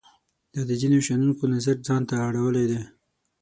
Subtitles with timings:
[0.53, 2.81] دا د ځینو شنونکو نظر ځان ته اړولای دی.